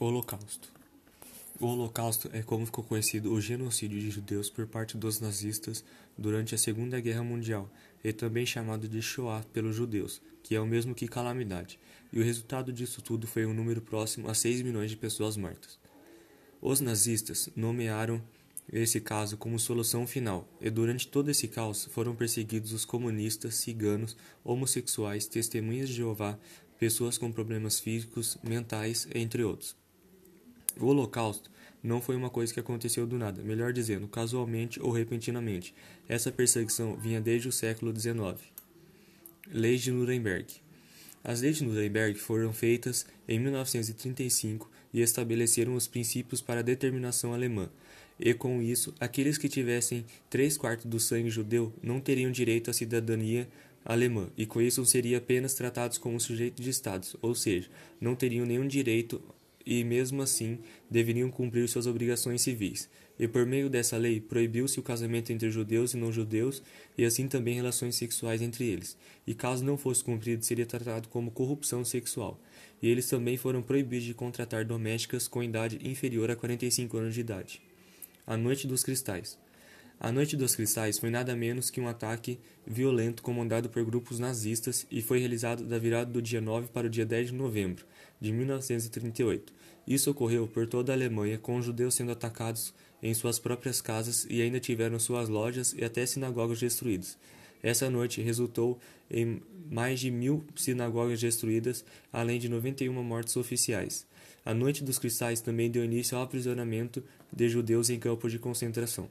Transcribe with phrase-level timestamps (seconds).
[0.00, 0.72] Holocausto
[1.58, 5.84] O Holocausto é como ficou conhecido o genocídio de judeus por parte dos nazistas
[6.16, 7.68] durante a Segunda Guerra Mundial,
[8.04, 11.80] e também chamado de Shoah pelos judeus, que é o mesmo que calamidade,
[12.12, 15.80] e o resultado disso tudo foi um número próximo a 6 milhões de pessoas mortas.
[16.62, 18.22] Os nazistas nomearam
[18.72, 24.16] esse caso como solução final, e durante todo esse caos foram perseguidos os comunistas, ciganos,
[24.44, 26.38] homossexuais, testemunhas de Jeová,
[26.78, 29.76] pessoas com problemas físicos, mentais, entre outros.
[30.80, 31.50] O Holocausto
[31.82, 35.74] não foi uma coisa que aconteceu do nada, melhor dizendo, casualmente ou repentinamente.
[36.08, 38.40] Essa perseguição vinha desde o século XIX.
[39.50, 40.46] Leis de Nuremberg.
[41.22, 47.32] As leis de Nuremberg foram feitas em 1935 e estabeleceram os princípios para a determinação
[47.32, 47.68] alemã.
[48.18, 52.72] E com isso, aqueles que tivessem três quartos do sangue judeu não teriam direito à
[52.72, 53.48] cidadania
[53.84, 57.68] alemã, e com isso seriam apenas tratados como sujeitos de estados, ou seja,
[58.00, 59.22] não teriam nenhum direito
[59.70, 60.58] e mesmo assim
[60.90, 62.88] deveriam cumprir suas obrigações civis.
[63.18, 66.62] E por meio dessa lei proibiu-se o casamento entre judeus e não-judeus
[66.96, 68.96] e assim também relações sexuais entre eles.
[69.26, 72.40] E caso não fosse cumprido, seria tratado como corrupção sexual.
[72.80, 77.20] E eles também foram proibidos de contratar domésticas com idade inferior a 45 anos de
[77.20, 77.60] idade.
[78.26, 79.36] A Noite dos Cristais.
[80.00, 84.86] A Noite dos Cristais foi nada menos que um ataque violento comandado por grupos nazistas
[84.88, 87.84] e foi realizado da virada do dia 9 para o dia 10 de novembro
[88.20, 89.52] de 1938.
[89.88, 94.24] Isso ocorreu por toda a Alemanha, com os judeus sendo atacados em suas próprias casas
[94.30, 97.18] e ainda tiveram suas lojas e até sinagogas destruídas.
[97.60, 98.78] Essa noite resultou
[99.10, 104.06] em mais de mil sinagogas destruídas, além de 91 mortes oficiais.
[104.44, 107.02] A Noite dos Cristais também deu início ao aprisionamento
[107.32, 109.10] de judeus em campos de concentração.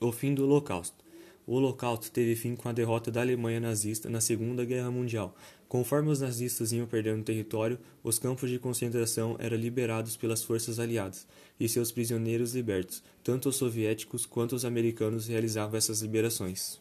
[0.00, 1.04] O fim do Holocausto.
[1.44, 5.34] O Holocausto teve fim com a derrota da Alemanha nazista na Segunda Guerra Mundial.
[5.68, 11.26] Conforme os nazistas iam perdendo território, os campos de concentração eram liberados pelas forças aliadas
[11.58, 13.02] e seus prisioneiros libertos.
[13.24, 16.80] Tanto os soviéticos quanto os americanos realizavam essas liberações.